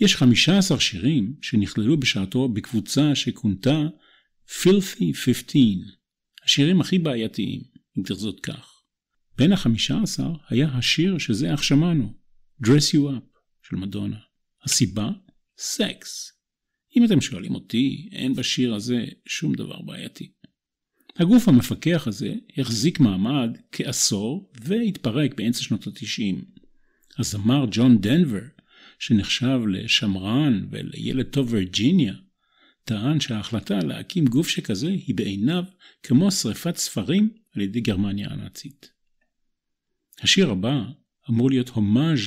יש 0.00 0.16
15 0.16 0.80
שירים 0.80 1.34
שנכללו 1.42 2.00
בשעתו 2.00 2.48
בקבוצה 2.48 3.14
שכונתה 3.14 3.78
Filthy 4.48 5.14
15, 5.14 5.62
השירים 6.44 6.80
הכי 6.80 6.98
בעייתיים, 6.98 7.62
אם 7.98 8.02
תרזות 8.02 8.40
כך. 8.40 8.82
בין 9.36 9.52
החמישה 9.52 10.02
עשר 10.02 10.32
היה 10.48 10.68
השיר 10.68 11.18
שזה 11.18 11.54
אך 11.54 11.64
שמענו, 11.64 12.14
Dress 12.64 12.94
You 12.94 12.98
Up 12.98 13.38
של 13.62 13.76
מדונה. 13.76 14.29
הסיבה? 14.64 15.10
סקס. 15.58 16.32
אם 16.96 17.04
אתם 17.04 17.20
שואלים 17.20 17.54
אותי, 17.54 18.08
אין 18.12 18.34
בשיר 18.34 18.74
הזה 18.74 19.04
שום 19.26 19.54
דבר 19.54 19.82
בעייתי. 19.82 20.32
הגוף 21.16 21.48
המפקח 21.48 22.06
הזה 22.06 22.34
החזיק 22.58 23.00
מעמד 23.00 23.50
כעשור 23.72 24.50
והתפרק 24.60 25.34
באמצע 25.34 25.62
שנות 25.62 25.86
התשעים. 25.86 26.44
הזמר 27.18 27.64
ג'ון 27.70 28.00
דנבר, 28.00 28.42
שנחשב 28.98 29.60
לשמרן 29.72 30.66
ולילד 30.70 31.26
טוב 31.26 31.52
וירג'יניה, 31.52 32.14
טען 32.84 33.20
שההחלטה 33.20 33.78
להקים 33.78 34.24
גוף 34.24 34.48
שכזה 34.48 34.88
היא 34.88 35.14
בעיניו 35.14 35.64
כמו 36.02 36.30
שריפת 36.30 36.76
ספרים 36.76 37.30
על 37.56 37.62
ידי 37.62 37.80
גרמניה 37.80 38.28
הנאצית. 38.30 38.90
השיר 40.20 40.50
הבא 40.50 40.84
אמור 41.30 41.50
להיות 41.50 41.68
הומאז' 41.68 42.20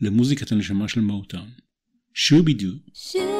למוזיקת 0.00 0.52
הנשמה 0.52 0.88
של 0.88 1.00
מאוטאון. 1.00 1.50
Shooby-Doo. 2.14 2.80
Shoo 2.92 3.39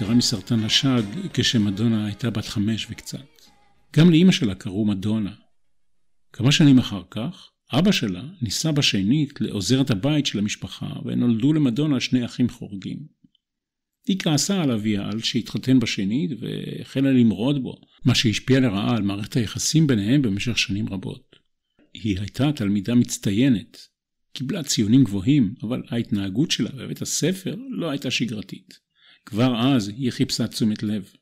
נפטרה 0.00 0.14
מסרטן 0.14 0.64
השד 0.64 1.02
כשמדונה 1.32 2.06
הייתה 2.06 2.30
בת 2.30 2.46
חמש 2.46 2.86
וקצת. 2.90 3.26
גם 3.96 4.10
לאמא 4.10 4.32
שלה 4.32 4.54
קראו 4.54 4.84
מדונה. 4.84 5.34
כמה 6.32 6.52
שנים 6.52 6.78
אחר 6.78 7.02
כך, 7.10 7.50
אבא 7.72 7.92
שלה 7.92 8.22
נישא 8.42 8.70
בשנית 8.70 9.40
לעוזרת 9.40 9.90
הבית 9.90 10.26
של 10.26 10.38
המשפחה, 10.38 10.92
ונולדו 11.04 11.52
למדונה 11.52 12.00
שני 12.00 12.24
אחים 12.24 12.48
חורגים. 12.48 12.98
היא 14.06 14.18
כעסה 14.18 14.62
על 14.62 14.70
אביה 14.70 15.08
על 15.08 15.20
שהתחתן 15.20 15.80
בשנית 15.80 16.30
והחלה 16.40 17.12
למרוד 17.12 17.62
בו, 17.62 17.80
מה 18.04 18.14
שהשפיע 18.14 18.60
לרעה 18.60 18.96
על 18.96 19.02
מערכת 19.02 19.36
היחסים 19.36 19.86
ביניהם 19.86 20.22
במשך 20.22 20.58
שנים 20.58 20.88
רבות. 20.88 21.36
היא 21.94 22.18
הייתה 22.18 22.52
תלמידה 22.52 22.94
מצטיינת, 22.94 23.78
קיבלה 24.32 24.62
ציונים 24.62 25.04
גבוהים, 25.04 25.54
אבל 25.62 25.82
ההתנהגות 25.88 26.50
שלה 26.50 26.70
בבית 26.70 27.02
הספר 27.02 27.54
לא 27.70 27.90
הייתה 27.90 28.10
שגרתית. 28.10 28.89
כבר 29.26 29.74
אז 29.74 29.88
היא 29.88 30.10
חיפשה 30.10 30.46
תשומת 30.46 30.82
לב. 30.82 31.12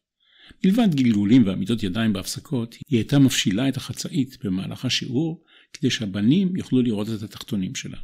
מלבד 0.64 0.94
גלגולים 0.94 1.46
ועמידות 1.46 1.82
ידיים 1.82 2.12
בהפסקות, 2.12 2.74
היא 2.74 2.98
הייתה 2.98 3.18
מפשילה 3.18 3.68
את 3.68 3.76
החצאית 3.76 4.44
במהלך 4.44 4.84
השיעור, 4.84 5.44
כדי 5.72 5.90
שהבנים 5.90 6.56
יוכלו 6.56 6.82
לראות 6.82 7.08
את 7.16 7.22
התחתונים 7.22 7.74
שלה. 7.74 7.98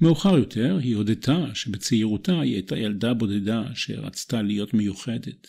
מאוחר 0.00 0.38
יותר 0.38 0.78
היא 0.82 0.96
הודתה 0.96 1.54
שבצעירותה 1.54 2.40
היא 2.40 2.54
הייתה 2.54 2.78
ילדה 2.78 3.14
בודדה 3.14 3.64
שרצתה 3.74 4.42
להיות 4.42 4.74
מיוחדת. 4.74 5.46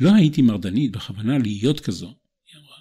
לא 0.00 0.14
הייתי 0.14 0.42
מרדנית 0.42 0.92
בכוונה 0.92 1.38
להיות 1.38 1.80
כזו, 1.80 2.06
היא 2.06 2.60
אמרה. 2.60 2.78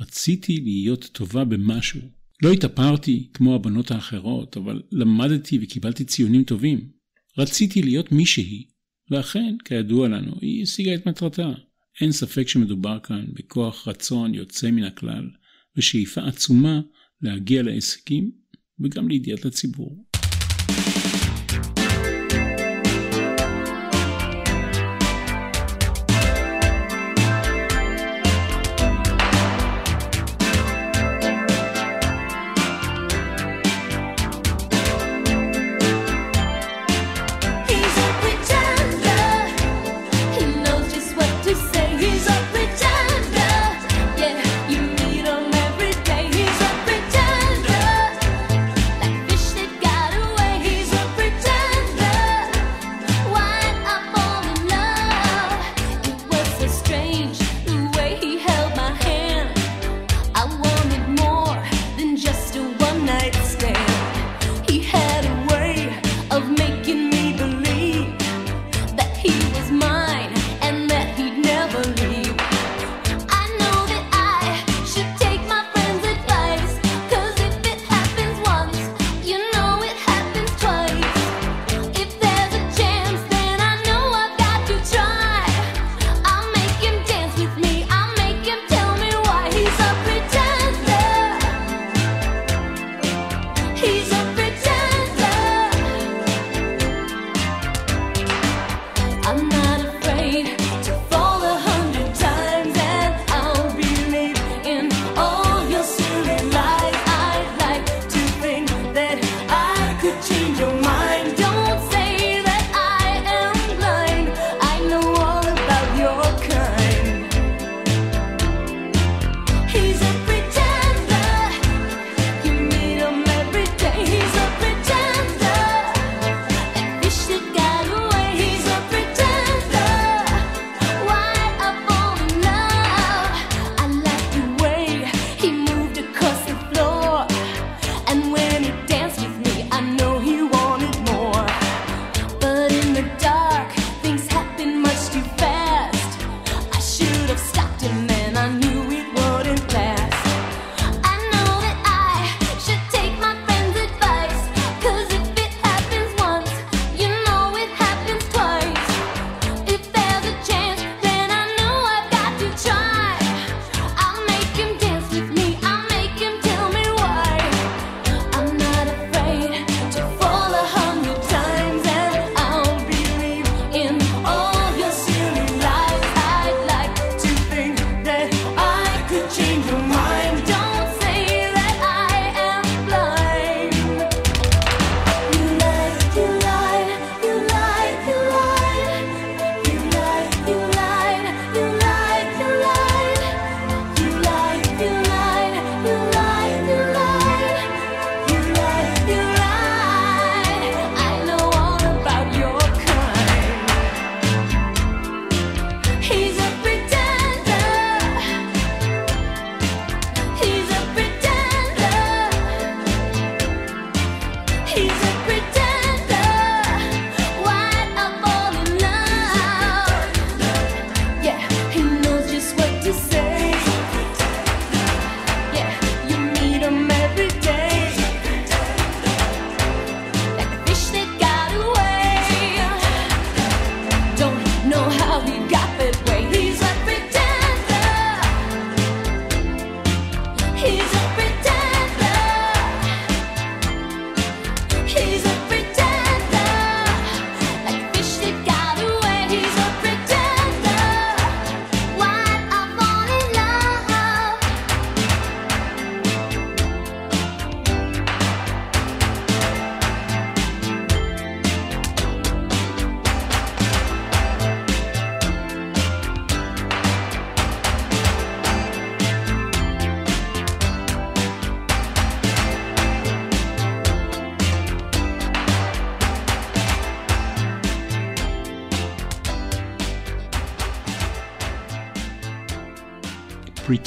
רציתי 0.00 0.60
להיות 0.60 1.04
טובה 1.12 1.44
במשהו. 1.44 2.00
לא 2.42 2.52
התאפרתי 2.52 3.28
כמו 3.34 3.54
הבנות 3.54 3.90
האחרות, 3.90 4.56
אבל 4.56 4.82
למדתי 4.92 5.58
וקיבלתי 5.62 6.04
ציונים 6.04 6.44
טובים. 6.44 6.90
רציתי 7.38 7.82
להיות 7.82 8.12
מישהי, 8.12 8.66
ואכן, 9.10 9.56
כידוע 9.64 10.08
לנו, 10.08 10.32
היא 10.40 10.62
השיגה 10.62 10.94
את 10.94 11.06
מטרתה. 11.06 11.52
אין 12.00 12.12
ספק 12.12 12.48
שמדובר 12.48 12.98
כאן 13.02 13.24
בכוח 13.32 13.88
רצון 13.88 14.34
יוצא 14.34 14.70
מן 14.70 14.84
הכלל, 14.84 15.30
ושאיפה 15.76 16.20
עצומה 16.20 16.80
להגיע 17.22 17.62
להישגים 17.62 18.30
וגם 18.80 19.08
לידיעת 19.08 19.44
הציבור. 19.44 20.04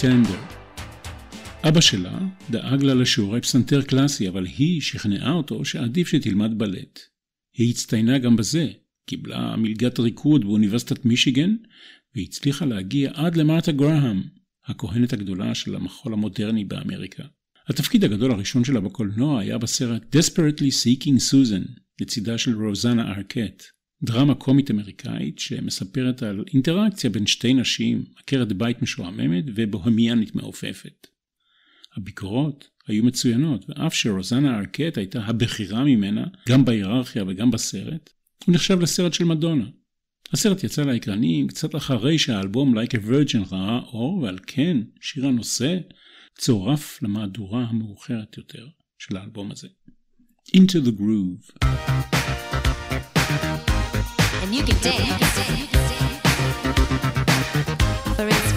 Pretender. 0.04 0.54
אבא 1.68 1.82
שלה 1.82 2.20
דאג 2.50 2.84
לה 2.84 2.94
לשיעורי 2.94 3.42
פסנתר 3.42 3.82
קלאסי, 3.82 4.30
אבל 4.30 4.46
היא 4.46 4.82
שכנעה 4.82 5.32
אותו 5.32 5.66
שעדיף 5.66 6.08
שתלמד 6.08 6.58
בלט. 6.58 7.00
היא 7.58 7.70
הצטיינה 7.70 8.18
גם 8.20 8.36
בזה, 8.36 8.68
קיבלה 9.06 9.56
מלגת 9.56 10.00
ריקוד 10.00 10.46
באוניברסיטת 10.46 11.06
מישיגן, 11.06 11.56
והצליחה 12.16 12.66
להגיע 12.66 13.12
עד 13.14 13.36
למרתה 13.36 13.72
גראהם, 13.72 14.24
הכהנת 14.66 15.14
הגדולה 15.14 15.56
של 15.56 15.76
המחול 15.76 16.14
המודרני 16.14 16.66
באמריקה. 16.66 17.24
התפקיד 17.68 18.04
הגדול 18.04 18.32
הראשון 18.32 18.64
שלה 18.64 18.80
בקולנוע 18.80 19.42
היה 19.42 19.58
בסרט 19.58 20.16
Desperately 20.16 20.72
Seeking 20.84 21.32
Susan, 21.32 21.80
לצידה 22.02 22.38
של 22.38 22.64
רוזנה 22.64 23.12
ארקט, 23.12 23.64
דרמה 24.04 24.36
קומית 24.36 24.72
אמריקאית 24.72 25.40
שמספרת 25.40 26.24
על 26.24 26.44
אינטראקציה 26.54 27.10
בין 27.10 27.26
שתי 27.26 27.54
נשים, 27.54 28.06
עקרת 28.18 28.54
בית 28.54 28.82
משועממת 28.82 29.44
ובוהמיאנית 29.56 30.36
מעופפת. 30.36 31.08
הביקורות 31.98 32.70
היו 32.88 33.04
מצוינות, 33.04 33.66
ואף 33.70 33.94
שרוזנה 33.94 34.60
ארקט 34.60 34.98
הייתה 34.98 35.26
הבכירה 35.26 35.84
ממנה, 35.84 36.26
גם 36.50 36.66
בהיררכיה 36.66 37.24
וגם 37.28 37.52
בסרט, 37.52 38.10
הוא 38.46 38.56
נחשב 38.56 38.80
לסרט 38.80 39.14
של 39.14 39.24
מדונה. 39.24 39.66
הסרט 40.34 40.64
יצא 40.64 40.84
לאקרנים 40.84 41.48
קצת 41.48 41.76
אחרי 41.76 42.20
שהאלבום 42.20 42.78
Like 42.78 42.92
a 42.92 43.10
Virgin 43.10 43.54
ראה 43.54 43.80
אור, 43.80 44.18
ועל 44.18 44.40
כן 44.48 44.78
שיר 45.02 45.28
הנושא 45.28 45.78
צורף 46.38 47.00
למהדורה 47.02 47.64
המאוחרת 47.64 48.38
יותר 48.38 48.68
של 48.98 49.18
האלבום 49.18 49.52
הזה. 49.52 49.68
Into 50.56 50.86
the 50.86 51.00
Groove. 51.00 51.66
And 54.54 54.60
you 54.60 54.76
can 54.76 54.84
dance. 54.84 55.74
מה 58.18 58.53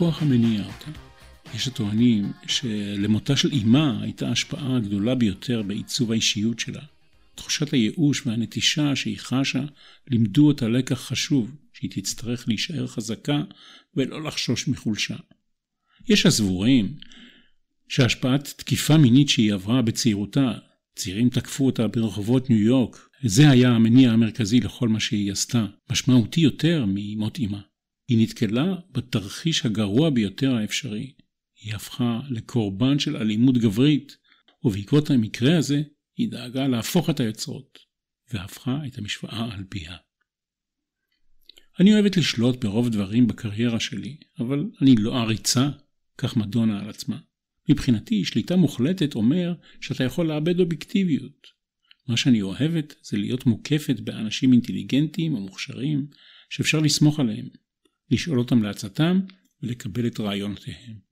הכוח 0.00 0.22
המניע 0.22 0.64
אותה? 0.64 0.90
יש 1.54 1.68
הטוענים 1.68 2.32
שלמותה 2.46 3.36
של 3.36 3.50
אמה 3.62 4.02
הייתה 4.02 4.28
ההשפעה 4.28 4.76
הגדולה 4.76 5.14
ביותר 5.14 5.62
בעיצוב 5.62 6.12
האישיות 6.12 6.58
שלה. 6.58 6.80
תחושת 7.34 7.72
הייאוש 7.72 8.26
והנטישה 8.26 8.96
שהיא 8.96 9.18
חשה 9.18 9.64
לימדו 10.10 10.48
אותה 10.48 10.68
לקח 10.68 11.00
חשוב, 11.00 11.56
שהיא 11.72 11.90
תצטרך 11.90 12.48
להישאר 12.48 12.86
חזקה 12.86 13.42
ולא 13.94 14.24
לחשוש 14.24 14.68
מחולשה. 14.68 15.16
יש 16.08 16.26
הסבורים 16.26 16.94
שהשפעת 17.88 18.54
תקיפה 18.56 18.96
מינית 18.96 19.28
שהיא 19.28 19.54
עברה 19.54 19.82
בצעירותה, 19.82 20.52
צעירים 20.96 21.28
תקפו 21.28 21.66
אותה 21.66 21.88
ברחובות 21.88 22.50
ניו 22.50 22.58
יורק, 22.58 23.08
זה 23.24 23.50
היה 23.50 23.70
המניע 23.70 24.12
המרכזי 24.12 24.60
לכל 24.60 24.88
מה 24.88 25.00
שהיא 25.00 25.32
עשתה, 25.32 25.66
משמעותי 25.90 26.40
יותר 26.40 26.84
ממות 26.88 27.38
אימה. 27.38 27.60
היא 28.10 28.18
נתקלה 28.22 28.74
בתרחיש 28.92 29.66
הגרוע 29.66 30.10
ביותר 30.10 30.54
האפשרי. 30.54 31.12
היא 31.60 31.74
הפכה 31.74 32.20
לקורבן 32.30 32.98
של 32.98 33.16
אלימות 33.16 33.58
גברית, 33.58 34.16
ובעקבות 34.64 35.10
המקרה 35.10 35.58
הזה 35.58 35.82
היא 36.16 36.30
דאגה 36.30 36.68
להפוך 36.68 37.10
את 37.10 37.20
היוצרות, 37.20 37.78
והפכה 38.32 38.78
את 38.86 38.98
המשוואה 38.98 39.54
על 39.54 39.64
פיה. 39.68 39.96
אני 41.80 41.94
אוהבת 41.94 42.16
לשלוט 42.16 42.64
ברוב 42.64 42.88
דברים 42.88 43.26
בקריירה 43.26 43.80
שלי, 43.80 44.16
אבל 44.38 44.70
אני 44.82 44.94
לא 44.98 45.20
עריצה, 45.20 45.70
כך 46.18 46.36
מדונה 46.36 46.80
על 46.80 46.90
עצמה. 46.90 47.18
מבחינתי, 47.68 48.24
שליטה 48.24 48.56
מוחלטת 48.56 49.14
אומר 49.14 49.54
שאתה 49.80 50.04
יכול 50.04 50.26
לאבד 50.26 50.60
אובייקטיביות. 50.60 51.46
מה 52.08 52.16
שאני 52.16 52.42
אוהבת 52.42 52.94
זה 53.02 53.16
להיות 53.16 53.46
מוקפת 53.46 54.00
באנשים 54.00 54.52
אינטליגנטים 54.52 55.34
ומוכשרים 55.34 56.06
שאפשר 56.50 56.80
לסמוך 56.80 57.20
עליהם, 57.20 57.48
לשאול 58.10 58.38
אותם 58.38 58.62
לעצתם 58.62 59.20
ולקבל 59.62 60.06
את 60.06 60.20
רעיונותיהם. 60.20 61.09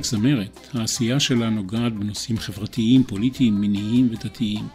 רק 0.00 0.06
זמרת, 0.06 0.68
העשייה 0.74 1.20
שלה 1.20 1.50
נוגעת 1.50 1.92
בנושאים 1.92 2.38
חברתיים, 2.38 3.04
פוליטיים, 3.04 3.60
מיניים 3.60 4.08
ודתיים. 4.10 4.68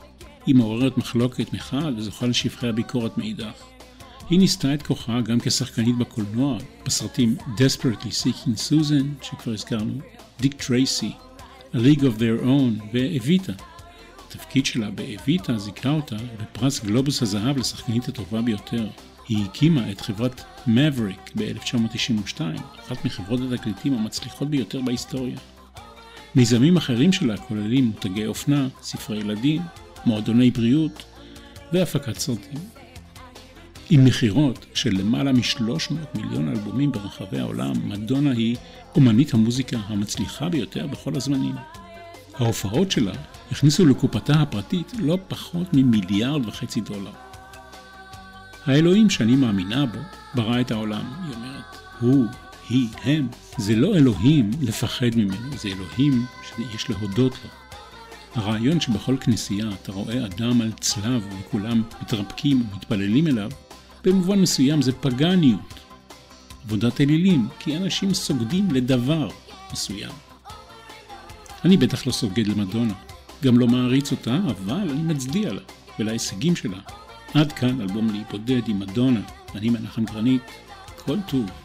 היא 0.46 0.56
מעוררת 0.56 0.98
מחלוקת 0.98 1.54
מחד 1.54 1.92
וזוכה 1.98 2.28
לשבחי 2.28 2.68
הביקורת 2.68 3.18
מאידך. 3.18 3.64
היא 4.30 4.40
ניסתה 4.40 4.74
את 4.74 4.82
כוחה 4.82 5.22
גם 5.22 5.40
כשחקנית 5.40 5.98
בקולנוע, 5.98 6.58
בסרטים 6.86 7.36
Desperately 7.40 8.24
Seeking 8.24 8.58
Susan, 8.70 9.24
שכבר 9.26 9.54
הזכרנו, 9.54 9.94
Dick 10.42 10.54
Tracy, 10.60 11.12
A 11.74 11.78
League 11.78 12.02
of 12.02 12.20
Their 12.20 12.46
Own 12.46 12.84
ואביטה. 12.94 13.54
התפקיד 14.28 14.66
שלה 14.66 14.92
באביטה 14.92 15.58
זיכה 15.58 15.90
אותה 15.90 16.18
בפרס 16.42 16.84
גלובוס 16.84 17.22
הזהב 17.22 17.58
לשחקנית 17.58 18.08
הטובה 18.08 18.42
ביותר. 18.42 18.88
היא 19.28 19.46
הקימה 19.46 19.92
את 19.92 20.02
חברת 20.02 20.44
מבריק 20.68 21.32
ב-1992, 21.36 22.42
אחת 22.80 23.06
מחברות 23.06 23.40
התקליטים 23.54 23.94
המצליחות 23.94 24.50
ביותר 24.50 24.82
בהיסטוריה. 24.82 25.38
מיזמים 26.36 26.78
אחרים 26.78 27.14
שלה 27.14 27.38
כוללים 27.38 27.86
מותגי 27.86 28.26
אופנה, 28.26 28.68
ספרי 28.82 29.18
ילדים, 29.18 29.62
מועדוני 30.06 30.52
בריאות 30.52 31.04
והפקת 31.74 32.20
סרטים. 32.20 32.60
עם 33.90 34.06
מכירות 34.06 34.66
של 34.74 34.90
למעלה 34.90 35.32
מ-300 35.34 35.94
מיליון 36.16 36.50
אלבומים 36.50 36.92
ברחבי 36.92 37.40
העולם, 37.40 37.90
מדונה 37.90 38.32
היא 38.32 38.56
אומנית 38.96 39.34
המוזיקה 39.34 39.78
המצליחה 39.88 40.50
ביותר 40.50 40.88
בכל 40.88 41.16
הזמנים. 41.16 41.56
ההופעות 42.34 42.92
שלה 42.92 43.14
הכניסו 43.52 43.86
לקופתה 43.86 44.34
הפרטית 44.34 44.92
לא 45.00 45.18
פחות 45.28 45.74
ממיליארד 45.74 46.48
וחצי 46.48 46.82
דולר. 46.82 47.25
האלוהים 48.66 49.10
שאני 49.10 49.36
מאמינה 49.36 49.86
בו 49.86 50.00
ברא 50.36 50.62
את 50.62 50.72
העולם, 50.72 51.06
היא 51.24 51.36
אומרת. 51.36 51.76
הוא, 52.00 52.26
היא, 52.70 52.88
הם. 53.04 53.28
זה 53.58 53.76
לא 53.76 53.96
אלוהים 53.96 54.52
לפחד 54.62 55.16
ממנו, 55.16 55.58
זה 55.58 55.70
אלוהים 55.70 56.26
שיש 56.44 56.90
להודות 56.90 57.34
לו. 57.44 57.50
הרעיון 58.36 58.80
שבכל 58.80 59.18
כנסייה 59.22 59.66
אתה 59.82 59.92
רואה 59.92 60.26
אדם 60.26 60.62
על 60.62 60.72
צלב 60.80 61.28
וכולם 61.40 61.84
מתרפקים 62.02 62.64
ומתפללים 62.72 63.28
אליו, 63.28 63.52
במובן 64.04 64.40
מסוים 64.40 64.82
זה 64.82 64.92
פגניות. 64.92 65.74
עבודת 66.66 67.02
אלילים, 67.02 67.48
כי 67.60 67.78
אנשים 67.78 68.14
סוגדים 68.14 68.72
לדבר 68.72 69.30
מסוים. 69.74 70.12
אני 71.66 71.78
בטח 71.78 72.08
לא 72.08 72.12
סוגד 72.12 72.48
למדונה, 72.48 72.94
גם 73.44 73.60
לא 73.60 73.68
מעריץ 73.68 74.12
אותה, 74.12 74.40
אבל 74.48 74.90
אני 74.90 75.04
מצדיע 75.04 75.54
לה 75.54 75.62
ולהישגים 76.00 76.56
שלה. 76.56 76.80
עד 77.36 77.52
כאן 77.52 77.82
אלבום 77.82 78.10
להיבודד 78.12 78.62
עם 78.68 78.80
מדונה, 78.80 79.20
אני 79.56 79.70
מנחם 79.70 80.06
גרנית, 80.06 80.42
כל 80.98 81.18
טוב. 81.28 81.65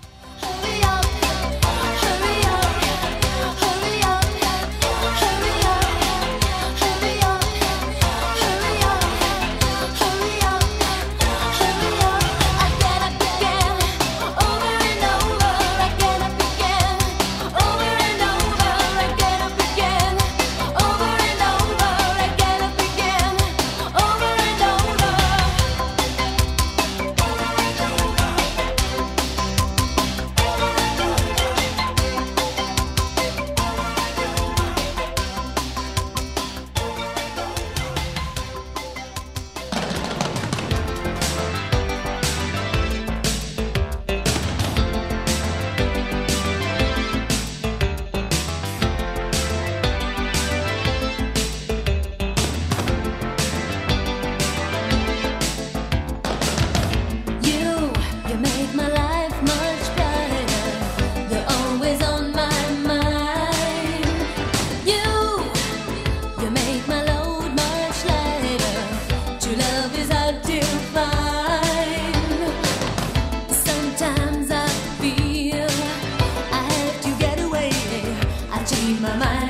in 78.90 79.02
my 79.02 79.16
mind. 79.16 79.49